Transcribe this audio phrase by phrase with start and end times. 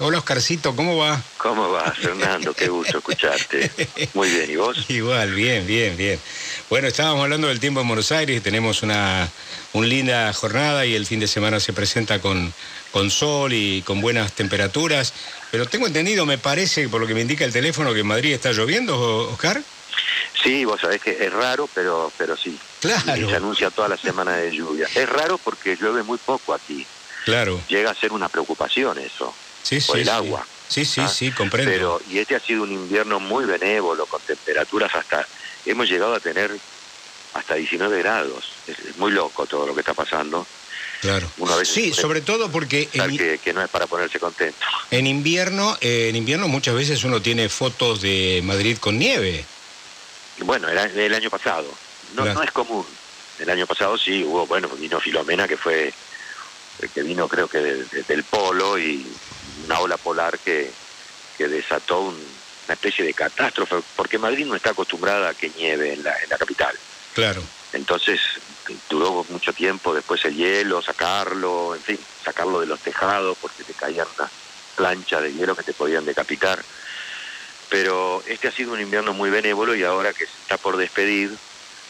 [0.00, 1.20] Hola Oscarcito, ¿cómo va?
[1.38, 2.54] ¿Cómo va, Fernando?
[2.54, 3.68] Qué gusto escucharte.
[4.14, 4.76] Muy bien, ¿y vos?
[4.88, 6.20] Igual, bien, bien, bien.
[6.70, 9.28] Bueno, estábamos hablando del tiempo en Buenos Aires, tenemos una,
[9.74, 12.54] linda jornada y el fin de semana se presenta con,
[12.92, 15.12] con sol y con buenas temperaturas,
[15.50, 18.34] pero tengo entendido, me parece, por lo que me indica el teléfono, que en Madrid
[18.34, 18.96] está lloviendo,
[19.32, 19.60] Oscar.
[20.40, 22.56] Sí, vos sabés que es raro, pero, pero sí.
[22.78, 23.16] Claro.
[23.16, 24.86] Y se anuncia toda la semana de lluvia.
[24.94, 26.86] Es raro porque llueve muy poco aquí.
[27.24, 27.60] Claro.
[27.68, 30.46] Llega a ser una preocupación eso sí, por el agua.
[30.68, 31.08] Sí, sí, ¿ah?
[31.08, 31.70] sí, comprendo.
[31.70, 35.26] Pero, y este ha sido un invierno muy benévolo, con temperaturas hasta,
[35.64, 36.50] hemos llegado a tener
[37.34, 38.52] hasta 19 grados.
[38.66, 40.46] Es, muy loco todo lo que está pasando.
[41.00, 41.30] Claro.
[41.64, 42.86] sí, sobre todo porque...
[42.88, 44.58] que, no es para ponerse contento.
[44.90, 49.44] En invierno, eh, en invierno muchas veces uno tiene fotos de Madrid con nieve.
[50.40, 51.72] Bueno, era el año pasado.
[52.14, 52.84] No, no es común.
[53.38, 55.92] El año pasado sí hubo, bueno, vino Filomena que fue,
[56.92, 59.06] que vino creo que del polo y
[59.64, 60.70] una ola polar que,
[61.36, 66.02] que desató una especie de catástrofe, porque Madrid no está acostumbrada a que nieve en
[66.02, 66.74] la, en la capital.
[67.14, 67.42] Claro.
[67.72, 68.20] Entonces
[68.88, 73.74] duró mucho tiempo después el hielo, sacarlo, en fin, sacarlo de los tejados porque te
[73.74, 74.30] caían unas
[74.76, 76.62] planchas de hielo que te podían decapitar.
[77.68, 81.36] Pero este ha sido un invierno muy benévolo y ahora que se está por despedir,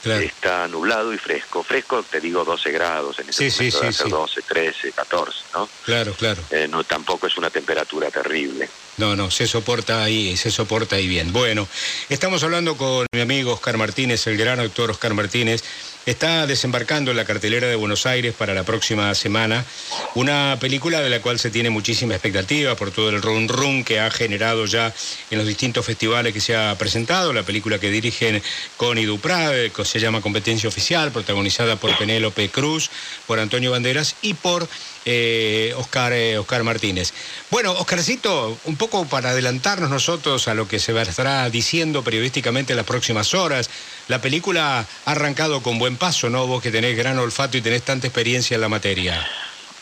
[0.04, 1.62] Está nublado y fresco.
[1.62, 3.18] Fresco, te digo, 12 grados.
[3.18, 5.68] En ese sí, momento sí, 12, 13, 14, ¿no?
[5.84, 6.42] Claro, claro.
[6.50, 8.68] Eh, no, tampoco es una temperatura terrible.
[8.96, 11.32] No, no, se soporta ahí, se soporta ahí bien.
[11.32, 11.68] Bueno,
[12.08, 15.62] estamos hablando con mi amigo Oscar Martínez, el gran actor Oscar Martínez.
[16.08, 19.66] Está desembarcando en la cartelera de Buenos Aires para la próxima semana
[20.14, 24.00] una película de la cual se tiene muchísima expectativa por todo el run run que
[24.00, 24.94] ha generado ya
[25.30, 27.34] en los distintos festivales que se ha presentado.
[27.34, 28.42] La película que dirigen
[28.78, 32.88] Connie Duprade, que se llama Competencia Oficial, protagonizada por Penélope Cruz,
[33.26, 34.66] por Antonio Banderas y por
[35.04, 37.12] eh, Oscar, eh, Oscar Martínez.
[37.50, 42.78] Bueno, Oscarcito, un poco para adelantarnos nosotros a lo que se estará diciendo periodísticamente en
[42.78, 43.68] las próximas horas.
[44.08, 46.46] La película ha arrancado con buen paso, ¿no?
[46.46, 49.26] Vos que tenés gran olfato y tenés tanta experiencia en la materia.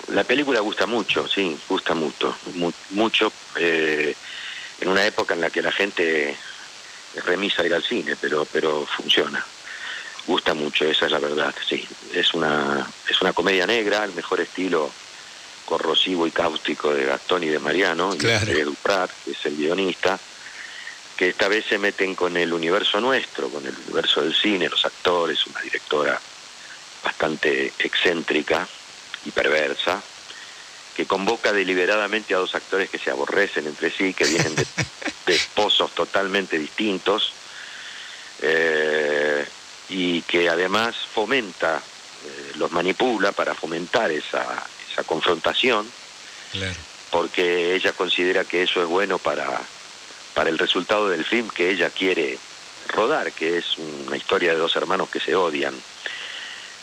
[0.09, 2.37] La película gusta mucho, sí, gusta mucho,
[2.91, 3.33] mucho.
[3.57, 4.15] Eh,
[4.81, 6.37] en una época en la que la gente
[7.25, 9.45] remisa ir al cine, pero, pero funciona.
[10.27, 11.87] Gusta mucho, esa es la verdad, sí.
[12.13, 14.91] Es una, es una comedia negra, el mejor estilo
[15.65, 20.19] corrosivo y cáustico de Gastón y de Mariano, y de Duprat, que es el guionista,
[21.17, 24.85] que esta vez se meten con el universo nuestro, con el universo del cine, los
[24.85, 26.21] actores, una directora
[27.03, 28.69] bastante excéntrica
[29.25, 30.03] y perversa,
[30.95, 34.67] que convoca deliberadamente a dos actores que se aborrecen entre sí, que vienen de,
[35.35, 37.33] esposos totalmente distintos,
[38.43, 39.47] eh,
[39.89, 41.83] y que además fomenta,
[42.25, 44.65] eh, los manipula para fomentar esa,
[45.07, 45.87] confrontación,
[47.11, 49.61] porque ella considera que eso es bueno para,
[50.37, 52.39] para el resultado del film que ella quiere
[52.89, 55.75] rodar, que es una historia de dos hermanos que se odian.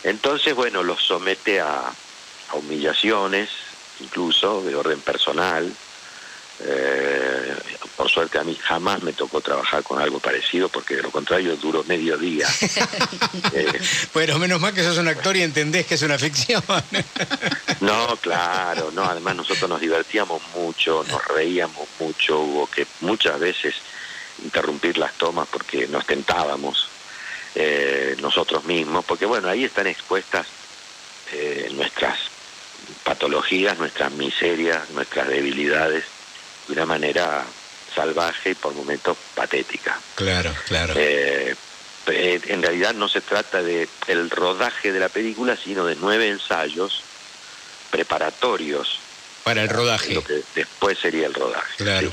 [0.03, 1.88] Entonces, bueno, los somete a,
[2.47, 3.50] a humillaciones,
[4.02, 5.72] incluso de orden personal,
[6.59, 7.56] eh,
[7.96, 11.56] por suerte a mí jamás me tocó trabajar con algo parecido porque de lo contrario
[11.58, 12.47] duró medio día.
[13.53, 13.80] eh,
[14.14, 16.63] bueno, menos mal que sos un actor y entendés que es una ficción.
[17.81, 23.75] no, claro, no, además nosotros nos divertíamos mucho, nos reíamos mucho, hubo que muchas veces
[24.44, 26.88] interrumpir las tomas porque nos tentábamos
[27.56, 30.47] eh, nosotros mismos, porque bueno, ahí están expuestas
[31.72, 32.19] nuestras
[33.03, 36.03] patologías, nuestras miserias, nuestras debilidades
[36.68, 37.44] de una manera
[37.94, 40.00] salvaje y por momentos patética.
[40.16, 40.94] Claro, claro.
[40.97, 41.56] Eh,
[42.07, 46.29] eh, en realidad no se trata de el rodaje de la película, sino de nueve
[46.29, 47.01] ensayos
[47.91, 49.00] preparatorios
[49.44, 50.13] para el rodaje.
[50.13, 51.75] Lo que después sería el rodaje.
[51.78, 52.12] Claro.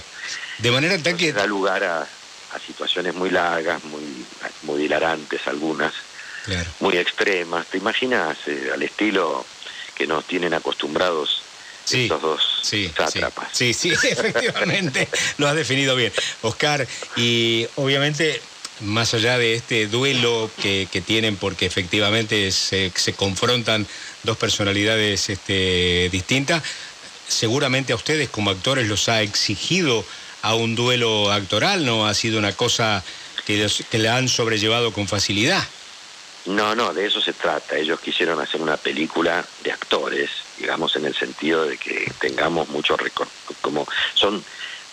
[0.58, 2.06] De manera tal que da lugar a,
[2.66, 4.02] situaciones muy largas, muy
[4.62, 5.94] muy hilarantes algunas,
[6.80, 7.66] muy extremas.
[7.66, 9.46] ¿Te imaginas eh, al estilo
[9.94, 11.42] que nos tienen acostumbrados
[11.84, 12.90] sí, estos dos sí,
[13.52, 16.12] Sí, sí, efectivamente, lo has definido bien.
[16.42, 16.86] Oscar,
[17.16, 18.40] y obviamente
[18.80, 23.86] más allá de este duelo que, tienen, porque efectivamente se, confrontan
[24.22, 26.62] dos personalidades este, distintas,
[27.28, 30.04] seguramente a ustedes como actores los ha exigido
[30.42, 32.06] a un duelo actoral, ¿no?
[32.06, 33.04] Ha sido una cosa
[33.46, 35.62] que, que la han sobrellevado con facilidad.
[36.46, 37.76] No, no, de eso se trata.
[37.76, 40.30] Ellos quisieron hacer una película de actores,
[40.60, 44.44] digamos, en el sentido de que tengamos mucho recorrido, como son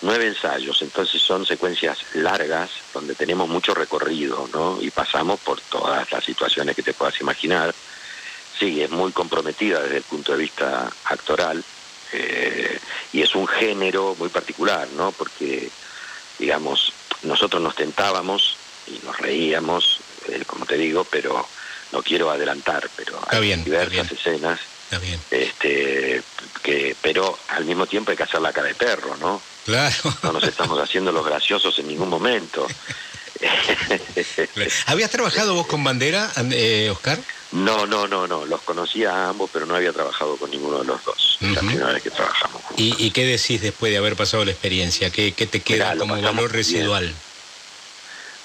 [0.02, 4.82] nueve ensayos, entonces son secuencias largas donde tenemos mucho recorrido, ¿no?
[4.82, 7.76] Y pasamos por todas las situaciones que te puedas imaginar.
[8.58, 11.64] Sí, es muy comprometida desde el punto de vista actoral,
[12.14, 12.80] Eh,
[13.12, 15.12] y es un género muy particular, ¿no?
[15.12, 15.70] Porque,
[16.40, 16.94] digamos,
[17.24, 18.56] nosotros nos tentábamos
[18.86, 20.00] y nos reíamos,
[20.30, 21.46] eh, como te digo, pero
[21.92, 24.60] no quiero adelantar, pero hay diversas escenas.
[25.32, 26.22] Este,
[26.64, 29.42] que, pero al mismo tiempo hay que hacer la cara de perro, ¿no?
[29.66, 29.96] Claro.
[30.24, 32.68] No nos estamos haciendo los graciosos en ningún momento.
[34.88, 37.20] ¿Habías trabajado vos con Bandera, eh, Oscar?
[37.52, 38.46] No, no, no, no.
[38.46, 41.38] Los conocía a ambos, pero no había trabajado con ninguno de los dos.
[41.42, 42.62] La primera vez que trabajamos.
[42.78, 45.10] ¿Y, qué decís después de haber pasado la experiencia?
[45.10, 47.14] ¿Qué, te queda como valor residual?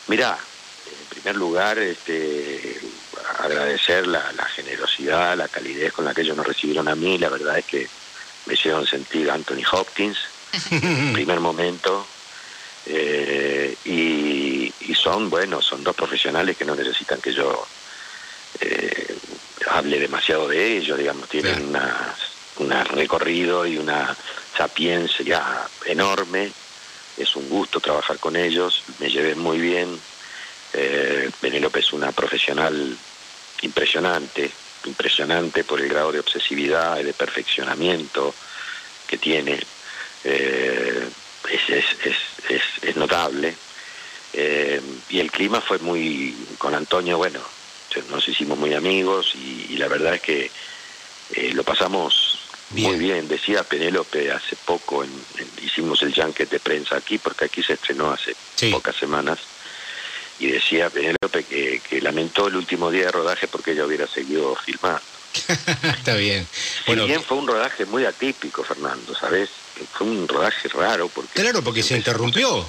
[0.09, 0.39] Mirá,
[0.87, 2.81] en primer lugar, este,
[3.43, 4.23] agradecer la,
[4.55, 7.19] generosidad, la calidez con la que ellos nos recibieron a mí.
[7.19, 7.89] La verdad es que
[8.47, 10.19] me hicieron sentir Anthony Hopkins
[10.71, 12.06] en primer momento.
[12.87, 17.67] Eh, y, son, bueno, son dos profesionales que no necesitan que yo
[18.61, 19.17] eh,
[19.69, 21.75] hable demasiado de ellos, digamos, tienen
[22.59, 24.17] un recorrido y una
[24.56, 25.43] sapiencia
[25.87, 26.53] enorme.
[27.17, 29.99] Es un gusto trabajar con ellos, me llevé muy bien.
[30.73, 32.97] Eh, Penélope es una profesional
[33.62, 34.50] impresionante,
[34.85, 38.35] impresionante por el grado de obsesividad y de perfeccionamiento
[39.06, 39.61] que tiene.
[40.25, 41.09] Eh,
[41.50, 41.85] es, es,
[42.49, 43.55] es, es, notable.
[44.32, 44.81] Eh,
[45.11, 47.41] y el clima fue muy, con Antonio, bueno,
[48.11, 50.50] nos hicimos muy amigos y, la verdad es que
[51.35, 52.38] eh, lo pasamos
[52.70, 53.29] muy bien.
[53.29, 55.05] Decía Penélope hace poco,
[55.62, 58.35] hicimos el junket de prensa aquí, porque aquí se estrenó hace
[58.70, 59.38] pocas semanas,
[60.43, 64.56] y decía Penélope que, que, lamentó el último día de rodaje porque ella hubiera seguido
[64.56, 65.00] filmando.
[65.99, 66.47] Está bien.
[66.85, 69.50] Bueno, bien fue un rodaje muy atípico, Fernando, ¿sabes?
[69.93, 71.09] Fue un rodaje raro.
[71.09, 72.67] Porque claro, porque se interrumpió.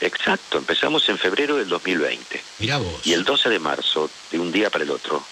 [0.00, 2.40] Exacto, empezamos en febrero del 2020.
[2.60, 3.00] Mira vos.
[3.04, 5.24] Y el 12 de marzo, de un día para el otro,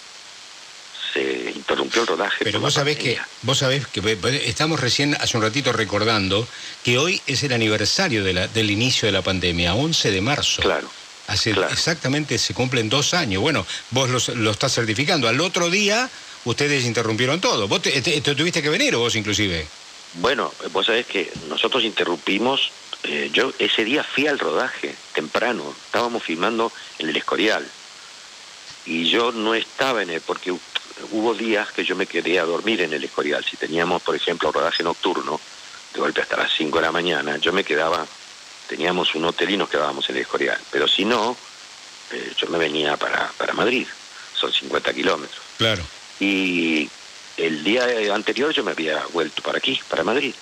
[1.13, 2.43] se interrumpió el rodaje.
[2.43, 4.01] Pero vos sabés, que, vos sabés que
[4.45, 6.45] estamos recién, hace un ratito recordando,
[6.83, 10.61] que hoy es el aniversario de la, del inicio de la pandemia, 11 de marzo.
[10.61, 10.89] Claro.
[11.27, 13.41] Hace exactamente, se cumplen dos años.
[13.41, 15.27] Bueno, vos lo, estás certificando.
[15.27, 16.09] Al otro día,
[16.43, 17.67] ustedes interrumpieron todo.
[17.67, 19.65] ¿Vos te, tuviste que venir o vos inclusive?
[20.15, 22.71] Bueno, vos sabés que nosotros interrumpimos
[23.03, 27.67] eh, yo ese día fui al rodaje temprano, estábamos filmando en el Escorial
[28.85, 30.53] y yo no estaba en él porque
[31.11, 33.43] hubo días que yo me quedé a dormir en el Escorial.
[33.43, 35.39] Si teníamos, por ejemplo, rodaje nocturno,
[35.93, 38.05] de golpe hasta las 5 de la mañana, yo me quedaba,
[38.75, 40.59] teníamos un hotel y nos quedábamos en el Escorial.
[40.71, 41.37] Pero si no,
[42.11, 43.87] eh, yo me venía para, para Madrid,
[44.33, 45.41] son 50 kilómetros.
[45.57, 45.83] Claro.
[46.19, 46.89] Y
[47.37, 50.33] el día anterior yo me había vuelto para aquí, para Madrid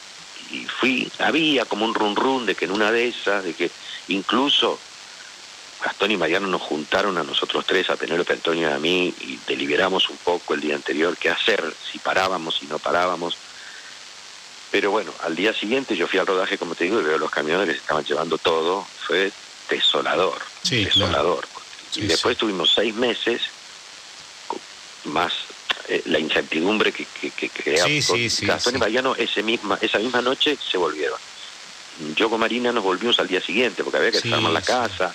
[0.51, 3.71] y fui, había como un run run de que en una de esas, de que
[4.09, 4.79] incluso
[5.83, 9.39] Gastón y Mariano nos juntaron a nosotros tres, a Penélope Antonio y a mí, y
[9.47, 13.35] deliberamos un poco el día anterior qué hacer, si parábamos, si no parábamos.
[14.71, 17.29] Pero bueno, al día siguiente yo fui al rodaje, como te digo, y veo los
[17.29, 18.87] camiones estaban llevando todo.
[19.05, 19.31] Fue
[19.69, 20.39] desolador,
[20.85, 21.47] desolador.
[21.95, 23.41] y después tuvimos seis meses
[25.05, 25.33] más
[25.87, 27.85] eh, la incertidumbre que, que, que crea
[28.47, 31.19] Gastón y Mariano ese misma, esa misma noche se volvieron.
[32.15, 35.13] Yo con Marina nos volvimos al día siguiente porque había que desarmar la casa.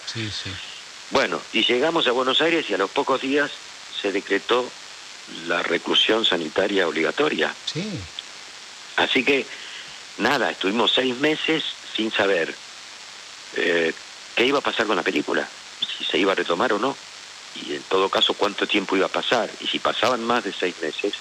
[1.10, 3.50] Bueno, y llegamos a Buenos Aires y a los pocos días
[4.00, 4.68] se decretó
[5.46, 7.54] la reclusión sanitaria obligatoria.
[8.96, 9.46] Así que,
[10.18, 11.64] nada, estuvimos seis meses
[11.94, 12.54] sin saber
[13.56, 13.92] eh,
[14.34, 15.48] qué iba a pasar con la película,
[15.96, 16.96] si se iba a retomar o no
[17.64, 19.50] y en todo caso cuánto tiempo iba a pasar.
[19.60, 21.14] Y si pasaban más de seis meses,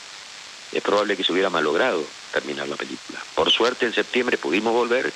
[0.72, 2.04] es probable que se hubiera malogrado
[2.34, 3.20] terminar la película.
[3.34, 5.12] Por suerte en septiembre pudimos volver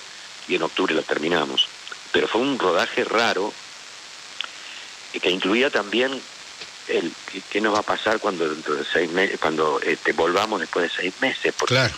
[0.48, 1.68] y en octubre la terminamos.
[2.12, 3.54] Pero fue un rodaje raro
[5.22, 6.22] que incluía también
[6.88, 7.12] el
[7.52, 11.02] qué nos va a pasar cuando dentro de seis meses, cuando este, volvamos después de
[11.02, 11.54] seis meses.
[11.58, 11.96] Porque claro.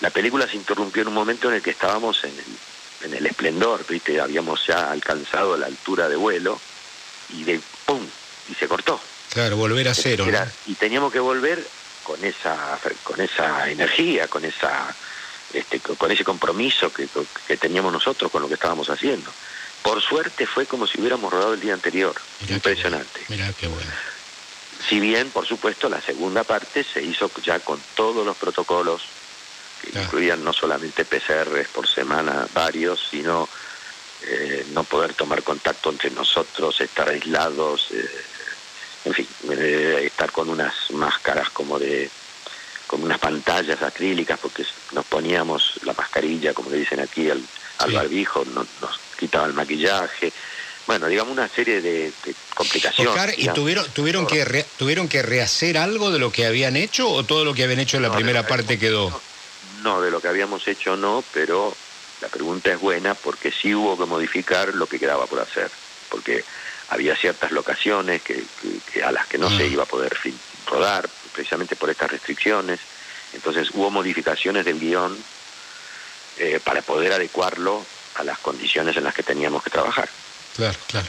[0.00, 3.26] La película se interrumpió en un momento en el que estábamos en el, en el
[3.26, 4.20] esplendor, ¿viste?
[4.20, 6.60] habíamos ya alcanzado la altura de vuelo
[7.30, 8.04] y de ¡pum!
[8.50, 9.00] y se cortó.
[9.32, 10.26] Claro, volver a cero.
[10.66, 11.64] Y teníamos que volver
[12.04, 14.94] con esa, con esa energía, con esa
[15.52, 17.08] este, con ese compromiso que,
[17.46, 19.30] que, teníamos nosotros con lo que estábamos haciendo.
[19.82, 22.14] Por suerte fue como si hubiéramos rodado el día anterior.
[22.48, 23.20] Impresionante.
[23.28, 23.90] Mira qué bueno.
[24.88, 29.02] Si bien, por supuesto, la segunda parte se hizo ya con todos los protocolos,
[29.82, 33.48] que incluían no solamente PCRs por semana, varios, sino
[34.22, 38.24] eh, no poder tomar contacto entre nosotros, estar aislados, eh,
[39.04, 42.10] en fin, eh, estar con unas máscaras como de
[42.86, 47.42] con unas pantallas acrílicas porque nos poníamos la mascarilla, como le dicen aquí, al,
[47.92, 50.32] barbijo, nos quitaba el maquillaje,
[50.86, 52.12] bueno, digamos una serie de,
[52.54, 53.38] complicaciones.
[53.38, 57.44] ¿y tuvieron, tuvieron, que tuvieron que rehacer algo de lo que habían hecho o todo
[57.44, 59.20] lo que habían hecho en la primera parte quedó?
[59.82, 61.74] No, de lo que habíamos hecho no, pero
[62.20, 65.70] la pregunta es buena porque sí hubo que modificar lo que quedaba por hacer,
[66.10, 66.44] porque
[66.88, 68.44] había ciertas locaciones que,
[69.04, 69.72] a las que no se mm.
[69.72, 70.16] iba a poder
[70.66, 72.80] rodar, precisamente por estas restricciones.
[73.32, 75.16] Entonces hubo modificaciones del guion
[76.38, 80.08] eh, para poder adecuarlo a las condiciones en las que teníamos que trabajar.
[80.56, 81.06] Claro, claro.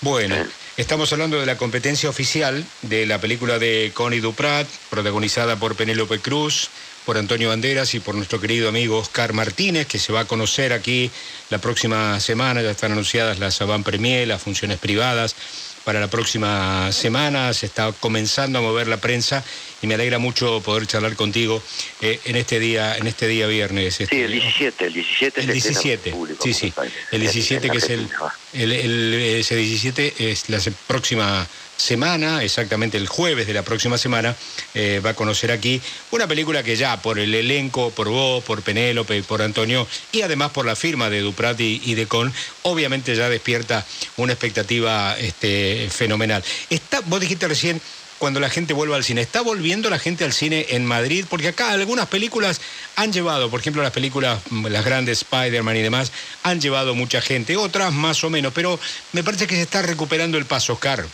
[0.00, 0.36] Bueno,
[0.76, 6.18] estamos hablando de la competencia oficial de la película de Connie Duprat, protagonizada por Penélope
[6.18, 6.68] Cruz,
[7.04, 10.72] por Antonio Banderas y por nuestro querido amigo Oscar Martínez, que se va a conocer
[10.72, 11.10] aquí
[11.50, 12.62] la próxima semana.
[12.62, 15.36] Ya están anunciadas las avant premier, las funciones privadas
[15.84, 17.52] para la próxima semana.
[17.52, 19.44] Se está comenzando a mover la prensa
[19.82, 21.62] y me alegra mucho poder charlar contigo
[22.00, 24.00] eh, en este día, en este día viernes.
[24.00, 26.72] Este, sí, el 17, el 17 el 17, sí, sí,
[27.12, 28.08] el 17 que es el,
[28.54, 31.46] el, el, ese 17 es la próxima
[31.76, 34.34] semana, exactamente el jueves de la próxima semana,
[34.74, 38.62] eh, va a conocer aquí una película que ya por el elenco, por vos, por
[38.62, 43.28] Penélope, por Antonio y además por la firma de Duprat y, de Con, obviamente ya
[43.28, 43.84] despierta
[44.16, 46.42] una expectativa este, fenomenal.
[46.70, 47.80] Está, vos dijiste recién
[48.18, 49.20] cuando la gente vuelva al cine.
[49.20, 51.26] ¿Está volviendo la gente al cine en Madrid?
[51.28, 52.60] Porque acá algunas películas
[52.96, 56.12] han llevado, por ejemplo, las películas, mm, las grandes Spider-Man y demás,
[56.42, 58.78] han llevado mucha gente, otras más o menos, pero
[59.12, 61.04] me parece que se está recuperando el paso, Oscar.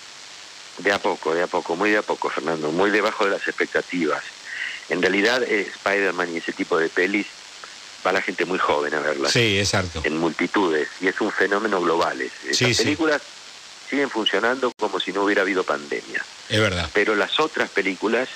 [0.83, 3.47] De a poco, de a poco, muy de a poco, Fernando, muy debajo de las
[3.47, 4.23] expectativas.
[4.89, 7.27] En realidad, eh, Spider-Man y ese tipo de pelis
[8.05, 9.33] va la gente muy joven a verlas.
[9.33, 10.01] Sí, exacto.
[10.05, 12.21] En multitudes, y es un fenómeno global.
[12.21, 13.21] Esas películas
[13.89, 16.25] siguen funcionando como si no hubiera habido pandemia.
[16.49, 16.89] Es verdad.
[16.95, 18.29] Pero las otras películas,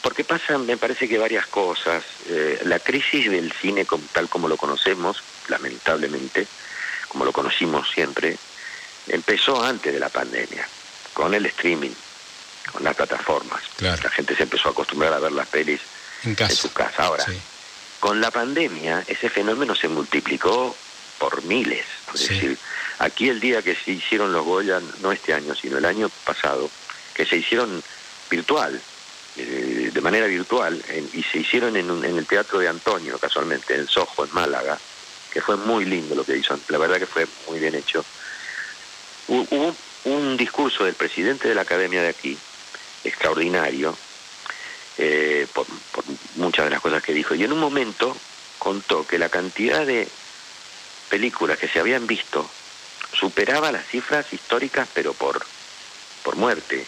[0.00, 2.04] porque pasan, me parece que varias cosas.
[2.28, 6.46] Eh, la crisis del cine tal como lo conocemos, lamentablemente,
[7.08, 8.36] como lo conocimos siempre,
[9.08, 10.68] empezó antes de la pandemia
[11.12, 11.92] con el streaming,
[12.72, 13.62] con las plataformas.
[13.78, 15.80] La gente se empezó a acostumbrar a ver las pelis
[16.24, 17.04] en, su casa.
[17.04, 17.24] Ahora,
[18.00, 20.76] con la pandemia, ese fenómeno se multiplicó
[21.18, 21.84] por miles.
[22.14, 22.58] Es decir,
[22.98, 26.70] aquí el día que se hicieron los Goya, no este año, sino el año pasado,
[27.14, 27.82] que se hicieron
[28.30, 28.80] virtual,
[29.36, 33.86] eh, de manera virtual, y se hicieron en, en, el Teatro de Antonio, casualmente, en
[33.86, 34.78] Soho, en Málaga,
[35.32, 38.04] que fue muy lindo lo que hizo, la verdad que fue muy bien hecho.
[39.28, 39.76] Hubo un
[40.42, 42.36] discurso del presidente de la academia de aquí,
[43.04, 43.96] extraordinario,
[44.98, 45.66] eh, por,
[46.36, 48.16] muchas de las cosas que dijo, y en un momento
[48.58, 50.08] contó que la cantidad de
[51.08, 52.48] películas que se habían visto
[53.12, 55.44] superaba las cifras históricas, pero por,
[56.22, 56.86] por muerte.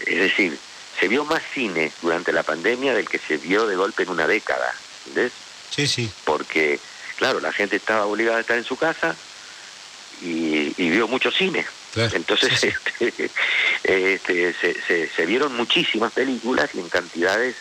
[0.00, 0.58] Es decir,
[1.00, 4.26] se vio más cine durante la pandemia del que se vio de golpe en una
[4.26, 4.72] década,
[5.06, 5.32] ¿entendés?
[5.70, 6.10] Sí, sí.
[6.24, 6.78] Porque,
[7.16, 9.16] claro, la gente estaba obligada a estar en su casa
[10.22, 11.66] y, y vio mucho cine.
[12.12, 13.30] Entonces este,
[13.84, 17.56] este, se, se, vieron muchísimas películas y en cantidades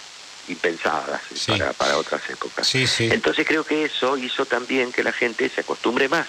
[0.48, 2.74] impensadas para, para, otras épocas.
[2.74, 6.28] Entonces creo que eso hizo también que la gente se acostumbre más.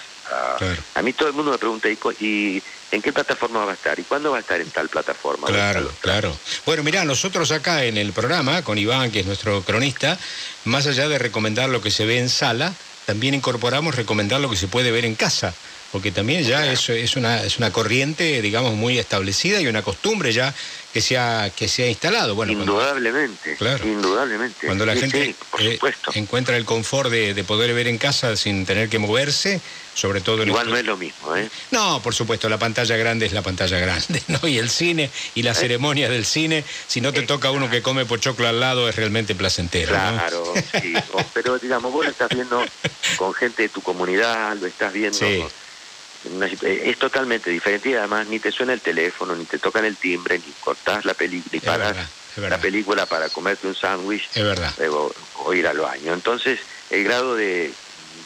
[0.95, 1.89] A, mí todo el mundo me pregunta,
[2.21, 3.99] ¿y, en qué plataforma va a estar?
[3.99, 5.47] ¿Y cuándo va a estar en tal plataforma?
[5.47, 6.37] Claro, claro.
[6.67, 10.19] Bueno, mira, nosotros acá en el programa, con Iván, que es nuestro cronista,
[10.65, 12.75] más allá de recomendar lo que se ve en sala,
[13.07, 15.55] también incorporamos recomendar lo que se puede ver en casa
[15.93, 20.33] porque también ya es, es, una, es una corriente, digamos, muy establecida y una costumbre
[20.33, 20.55] ya
[20.93, 22.35] que se ha, que se ha instalado.
[22.35, 24.67] Bueno, indudablemente, claro, indudablemente.
[24.67, 25.79] Cuando la gente eh,
[26.15, 29.61] encuentra el confort de, poder ver en casa sin tener que moverse,
[29.95, 30.45] sobre todo...
[30.45, 31.49] Igual no es lo mismo, ¿eh?
[31.71, 34.47] No, por supuesto, la pantalla grande es la pantalla grande, ¿no?
[34.47, 35.55] Y el cine y la ¿Eh?
[35.55, 39.35] ceremonia del cine, si no te toca uno que come pochoclo al lado, es realmente
[39.35, 39.89] placentero.
[39.89, 40.95] Claro, sí.
[41.33, 42.63] pero digamos, vos lo estás viendo
[43.17, 45.49] con gente de tu comunidad, lo estás viendo...
[46.63, 50.39] es totalmente diferente y además ni te suena el teléfono, ni te tocan el timbre,
[50.39, 51.97] ni cortás la película, ni paras
[52.37, 54.29] la película para comerte un sándwich
[55.37, 56.13] o, ir al baño.
[56.13, 56.61] Entonces,
[56.91, 57.73] el grado de,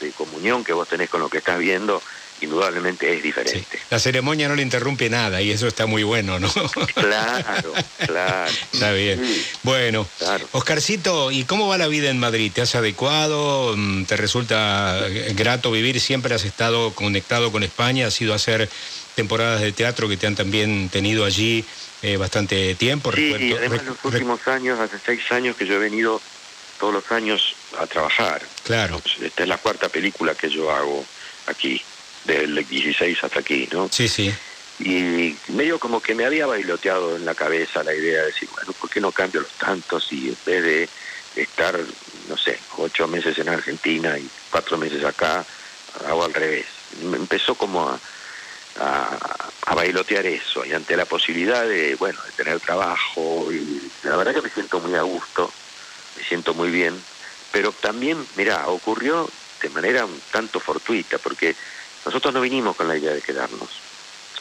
[0.01, 2.03] de comunión que vos tenés con lo que estás viendo
[2.43, 3.79] indudablemente es diferente.
[3.91, 6.53] La ceremonia no le interrumpe nada y eso está muy bueno, ¿no?
[6.95, 7.73] Claro,
[8.05, 8.53] claro.
[8.73, 9.23] Está bien.
[9.63, 10.07] Bueno,
[10.53, 12.51] Oscarcito, ¿y cómo va la vida en Madrid?
[12.53, 13.75] ¿Te has adecuado?
[13.77, 14.99] Mm, ¿Te resulta
[15.35, 16.01] grato vivir?
[16.01, 18.07] ¿Siempre has estado conectado con España?
[18.07, 18.69] ¿Has ido a hacer
[19.15, 21.65] temporadas de teatro que te han también tenido allí
[22.03, 23.13] eh, bastante tiempo?
[23.13, 26.21] Sí, y además los últimos años, hace seis años que yo he venido
[26.79, 28.43] todos los años a trabajar.
[28.65, 29.01] Claro.
[29.21, 31.05] Esta es la cuarta película que yo hago
[31.47, 31.81] aquí
[32.25, 33.89] del 16 hasta aquí, ¿no?
[33.91, 34.33] Sí, sí.
[34.79, 38.73] Y medio como que me había bailoteado en la cabeza la idea de decir, bueno,
[38.73, 40.89] ¿por qué no cambio los tantos y en vez de
[41.43, 41.79] estar,
[42.29, 45.45] no sé, ocho meses en Argentina y cuatro meses acá,
[46.07, 46.67] hago al revés?
[47.05, 47.99] Me empezó como a,
[49.67, 54.35] a, bailotear eso y ante la posibilidad de, bueno, de tener trabajo y la verdad
[54.35, 55.53] que me siento muy a gusto
[56.17, 56.95] me siento muy bien,
[57.53, 59.29] pero también, mira, ocurrió
[59.63, 61.55] de manera un tanto fortuita, porque
[62.05, 63.69] nosotros no vinimos con la idea de quedarnos.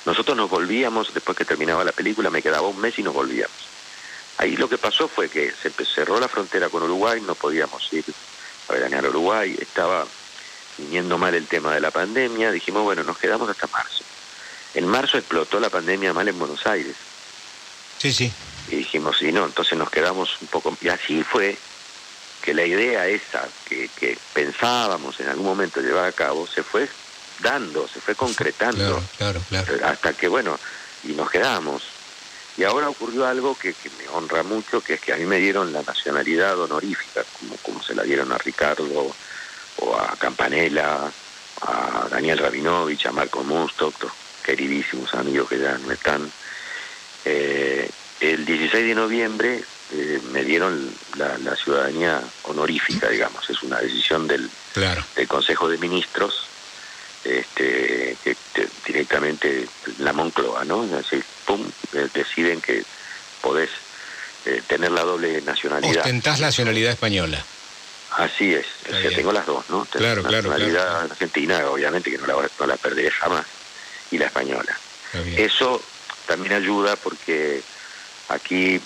[0.06, 3.56] Nosotros nos volvíamos, después que terminaba la película, me quedaba un mes y nos volvíamos.
[4.38, 8.03] Ahí lo que pasó fue que se cerró la frontera con Uruguay, no podíamos ir
[8.68, 10.08] a veranear a Uruguay, estaba
[10.77, 14.03] viniendo mal el tema de la pandemia, dijimos, bueno, nos quedamos hasta marzo.
[14.74, 16.96] En marzo explotó la pandemia mal en Buenos Aires.
[18.00, 18.34] Sí, sí.
[18.70, 20.75] Y dijimos, sí, no, entonces nos quedamos un poco...
[20.82, 21.56] Y así fue
[22.41, 26.89] que la idea esa que, que pensábamos en algún momento llevar a cabo se fue
[27.41, 29.01] dando, se fue concretando.
[29.17, 30.60] Claro, claro, Hasta que, bueno,
[31.03, 31.83] y nos quedamos.
[32.57, 35.38] Y ahora ocurrió algo que, que, me honra mucho, que es que a mí me
[35.38, 39.13] dieron la nacionalidad honorífica, como, como se la dieron a Ricardo
[39.77, 41.12] o a Campanella,
[41.62, 43.93] a Daniel Rabinovich, a Marco Musto,
[44.43, 46.31] queridísimos amigos que ya no están.
[47.25, 53.79] Eh, el 16 de noviembre eh, me dieron la, la, ciudadanía honorífica, digamos, es una
[53.79, 55.03] decisión del, claro.
[55.15, 56.48] del Consejo de Ministros,
[57.24, 58.36] este, que,
[58.86, 59.68] directamente
[60.00, 60.88] la Moncloa, ¿no?
[60.98, 61.70] Así, pum,
[62.13, 62.84] deciden que
[63.42, 63.70] podés
[64.46, 65.98] eh, tener la doble nacionalidad.
[65.98, 67.44] Ostentás nacionalidad española.
[68.12, 69.86] Así es, o sea, tengo las dos, ¿no?
[69.86, 71.12] Claro, la nacionalidad claro.
[71.12, 73.46] argentina, obviamente que no la, no la perderé jamás,
[74.12, 74.78] y la española.
[75.38, 75.82] Eso
[76.28, 77.62] también ayuda porque
[78.30, 78.82] aquí,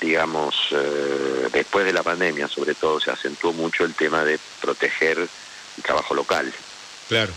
[0.00, 5.18] digamos, eh, después de la pandemia, sobre todo, se acentuó mucho el tema de proteger
[5.18, 6.52] el trabajo local.
[7.08, 7.32] Claro.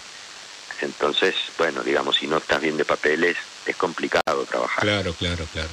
[0.82, 4.84] Entonces, bueno, digamos, si no estás bien de papeles, es complicado trabajar.
[4.84, 5.70] Claro, claro, claro.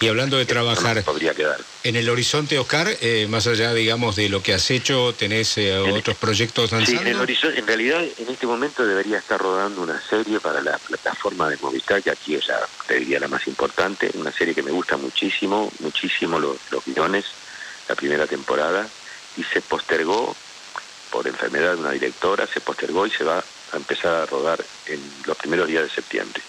[0.00, 1.60] Y hablando de trabajar, podría quedar.
[1.84, 5.76] en el horizonte, Oscar, eh, más allá, digamos, de lo que has hecho, ¿tenés eh,
[5.78, 7.00] otros proyectos lanzando?
[7.00, 10.60] Sí, en el horizonte, en realidad, en este momento debería estar rodando una serie para
[10.60, 14.54] la plataforma de Movistar, que aquí es la, te diría la más importante, una serie
[14.54, 17.26] que me gusta muchísimo, muchísimo los, los guiones,
[17.88, 18.86] la primera temporada,
[19.36, 20.36] y se postergó
[21.10, 23.42] por enfermedad de una directora, se postergó y se va
[23.72, 26.42] a empezar a rodar en los primeros días de septiembre.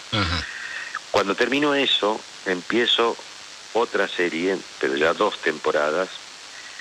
[1.12, 3.18] Cuando termino eso, empiezo
[3.74, 6.10] otra serie, pero ya dos temporadas,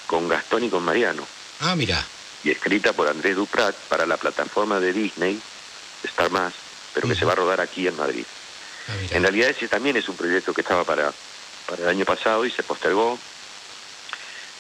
[0.07, 1.27] con Gastón y con Mariano.
[1.61, 2.05] Ah, mira.
[2.44, 5.40] Y escrita por Andrés Duprat para la plataforma de Disney,
[6.05, 6.53] Star Más,
[6.94, 7.12] pero uh -huh.
[7.12, 8.24] que se va a rodar aquí en Madrid.
[8.88, 11.12] Ah, en realidad ese también es un proyecto que estaba para,
[11.66, 13.18] para el año pasado y se postergó,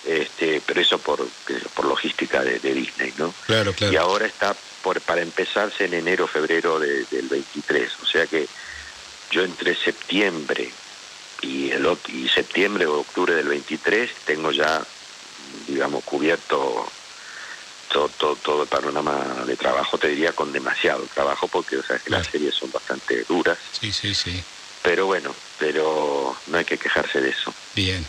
[0.04, 1.26] este, pero eso por,
[1.74, 3.32] por logística de, de Disney, ¿no?
[3.46, 3.92] Claro, claro.
[3.92, 8.48] Y ahora está por, para empezarse en enero, febrero de, del 23, o sea que
[9.30, 10.74] yo entre septiembre
[11.42, 14.86] y, el, y septiembre o octubre del 23 tengo ya,
[15.66, 16.86] digamos, cubierto
[17.88, 21.98] todo, todo, todo, el panorama de trabajo, te diría con demasiado trabajo, porque o sea,
[21.98, 23.58] que las series son bastante duras.
[23.72, 24.44] Sí, sí, sí.
[24.82, 27.54] Pero bueno, pero no hay que quejarse de eso.
[27.74, 28.06] Bien.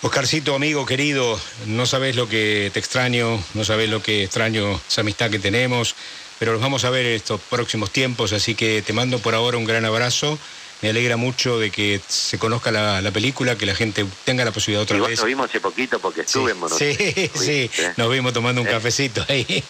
[0.00, 5.00] Oscarcito, amigo querido, no sabes lo que te extraño, no sabes lo que extraño esa
[5.00, 5.96] amistad que tenemos,
[6.38, 9.64] pero los vamos a ver estos próximos tiempos, así que te mando por ahora un
[9.64, 10.38] gran abrazo
[10.82, 14.52] me alegra mucho de que se conozca la, la, película, que la gente tenga la
[14.52, 15.18] posibilidad otra Igual vez.
[15.18, 17.92] Nos vimos hace poquito porque estuve sí, en Sí, sí, ¿eh?
[17.96, 18.70] nos vimos tomando un ¿Eh?
[18.70, 19.64] cafecito ahí.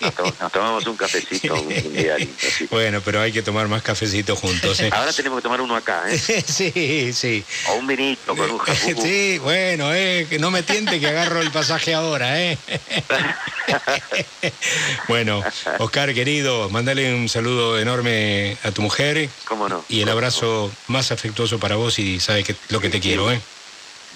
[0.00, 2.16] Nos, to nos, tomamos un cafecito un, un día.
[2.70, 4.78] Bueno, pero hay que tomar más cafecitos juntos.
[4.80, 4.90] ¿eh?
[4.92, 6.18] Ahora tenemos que tomar uno acá, ¿eh?
[6.46, 7.44] sí, sí.
[7.68, 9.02] O un vinito con un jabugo.
[9.02, 12.56] Sí, bueno, eh, que no me tiente que agarro el pasaje ahora, ¿eh?
[15.08, 15.42] bueno,
[15.78, 19.28] Oscar, querido, mandale un saludo enorme a tu mujer.
[19.44, 19.84] ¿Cómo no?
[19.88, 20.08] Y el
[20.52, 23.40] abrazo más afectuoso para vos y sabes que lo que te quiero, ¿eh?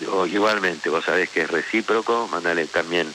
[0.01, 3.13] Yo, igualmente, vos sabés que es recíproco, mandale también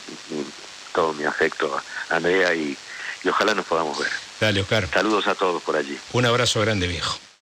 [0.94, 1.80] todo mi afecto
[2.10, 2.76] a Andrea y,
[3.24, 4.10] y ojalá nos podamos ver.
[4.40, 4.88] Dale, Oscar.
[4.92, 5.98] Saludos a todos por allí.
[6.14, 7.20] Un abrazo grande, viejo.